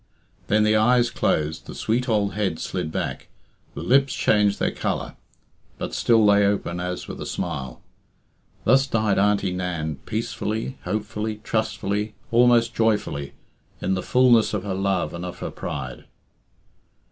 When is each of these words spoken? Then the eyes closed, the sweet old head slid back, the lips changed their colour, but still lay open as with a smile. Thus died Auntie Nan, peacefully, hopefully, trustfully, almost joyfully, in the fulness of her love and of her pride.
Then 0.47 0.63
the 0.63 0.75
eyes 0.75 1.11
closed, 1.11 1.67
the 1.67 1.75
sweet 1.75 2.09
old 2.09 2.33
head 2.33 2.57
slid 2.57 2.91
back, 2.91 3.27
the 3.75 3.83
lips 3.83 4.15
changed 4.15 4.59
their 4.59 4.71
colour, 4.71 5.15
but 5.77 5.93
still 5.93 6.25
lay 6.25 6.43
open 6.43 6.79
as 6.79 7.07
with 7.07 7.21
a 7.21 7.25
smile. 7.27 7.83
Thus 8.63 8.87
died 8.87 9.19
Auntie 9.19 9.53
Nan, 9.53 9.97
peacefully, 10.07 10.79
hopefully, 10.85 11.39
trustfully, 11.43 12.15
almost 12.31 12.73
joyfully, 12.73 13.33
in 13.79 13.93
the 13.93 14.01
fulness 14.01 14.55
of 14.55 14.63
her 14.63 14.73
love 14.73 15.13
and 15.13 15.23
of 15.23 15.37
her 15.37 15.51
pride. 15.51 16.05